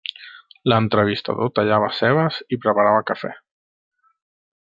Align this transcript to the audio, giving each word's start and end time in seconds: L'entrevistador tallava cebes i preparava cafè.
L'entrevistador 0.71 1.51
tallava 1.59 1.91
cebes 1.99 2.41
i 2.57 2.59
preparava 2.65 3.05
cafè. 3.13 3.33